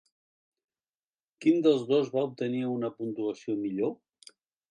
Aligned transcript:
Quin 1.45 1.61
dels 1.67 1.83
dos 1.91 2.09
va 2.15 2.25
obtenir 2.29 2.63
una 2.71 2.91
puntuació 3.01 3.59
millor? 3.67 3.95